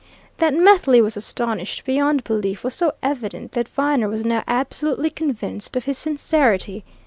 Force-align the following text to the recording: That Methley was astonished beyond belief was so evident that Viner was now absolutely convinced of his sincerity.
That 0.37 0.55
Methley 0.55 0.99
was 0.99 1.15
astonished 1.15 1.83
beyond 1.85 2.23
belief 2.23 2.63
was 2.63 2.73
so 2.73 2.93
evident 3.03 3.51
that 3.51 3.67
Viner 3.67 4.09
was 4.09 4.25
now 4.25 4.43
absolutely 4.47 5.11
convinced 5.11 5.75
of 5.77 5.85
his 5.85 5.99
sincerity. 5.99 6.83